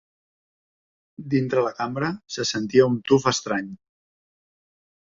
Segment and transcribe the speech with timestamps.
[1.35, 3.73] Dintre la cambra se sentia un tuf estrany.